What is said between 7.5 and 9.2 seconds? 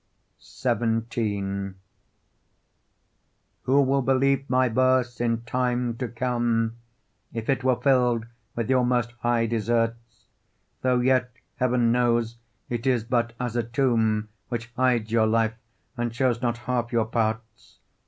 it were fill'd with your most